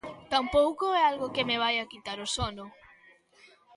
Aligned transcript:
Tampouco 0.33 0.85
é 0.99 1.01
algo 1.11 1.31
que 1.35 1.47
me 1.49 1.57
vaia 1.63 1.89
quitar 1.91 2.17
o 2.25 2.31
sono. 2.35 2.65